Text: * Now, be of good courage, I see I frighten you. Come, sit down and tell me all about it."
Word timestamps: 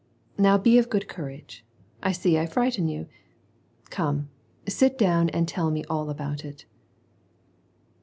* 0.23 0.29
Now, 0.39 0.57
be 0.57 0.79
of 0.79 0.89
good 0.89 1.07
courage, 1.07 1.63
I 2.01 2.11
see 2.11 2.35
I 2.39 2.47
frighten 2.47 2.87
you. 2.87 3.05
Come, 3.91 4.31
sit 4.67 4.97
down 4.97 5.29
and 5.29 5.47
tell 5.47 5.69
me 5.69 5.83
all 5.91 6.09
about 6.09 6.43
it." 6.43 6.65